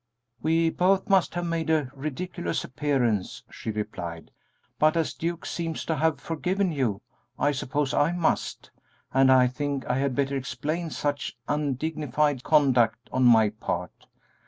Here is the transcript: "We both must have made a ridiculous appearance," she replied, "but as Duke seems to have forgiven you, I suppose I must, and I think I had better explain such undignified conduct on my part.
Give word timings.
"We 0.41 0.71
both 0.71 1.09
must 1.09 1.35
have 1.35 1.45
made 1.45 1.69
a 1.69 1.91
ridiculous 1.93 2.63
appearance," 2.63 3.43
she 3.51 3.69
replied, 3.69 4.31
"but 4.79 4.97
as 4.97 5.13
Duke 5.13 5.45
seems 5.45 5.85
to 5.85 5.95
have 5.95 6.19
forgiven 6.19 6.71
you, 6.71 7.01
I 7.37 7.51
suppose 7.51 7.93
I 7.93 8.11
must, 8.11 8.71
and 9.13 9.31
I 9.31 9.45
think 9.45 9.87
I 9.87 9.97
had 9.99 10.15
better 10.15 10.35
explain 10.35 10.89
such 10.89 11.37
undignified 11.47 12.43
conduct 12.43 13.11
on 13.13 13.25
my 13.25 13.49
part. 13.49 14.07